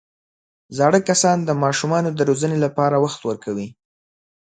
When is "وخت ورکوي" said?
3.05-3.67